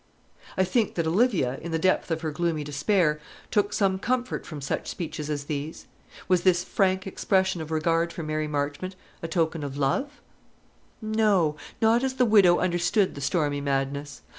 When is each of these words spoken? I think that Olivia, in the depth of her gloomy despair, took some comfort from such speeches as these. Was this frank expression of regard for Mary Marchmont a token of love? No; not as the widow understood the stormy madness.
I 0.57 0.63
think 0.63 0.95
that 0.95 1.05
Olivia, 1.05 1.59
in 1.61 1.71
the 1.71 1.77
depth 1.77 2.09
of 2.09 2.21
her 2.21 2.31
gloomy 2.31 2.63
despair, 2.63 3.19
took 3.51 3.71
some 3.71 3.99
comfort 3.99 4.47
from 4.47 4.59
such 4.59 4.87
speeches 4.87 5.29
as 5.29 5.43
these. 5.43 5.85
Was 6.27 6.41
this 6.41 6.63
frank 6.63 7.05
expression 7.05 7.61
of 7.61 7.69
regard 7.69 8.11
for 8.11 8.23
Mary 8.23 8.47
Marchmont 8.47 8.95
a 9.21 9.27
token 9.27 9.63
of 9.63 9.77
love? 9.77 10.19
No; 11.03 11.55
not 11.83 12.03
as 12.03 12.15
the 12.15 12.25
widow 12.25 12.57
understood 12.57 13.13
the 13.13 13.21
stormy 13.21 13.61
madness. 13.61 14.23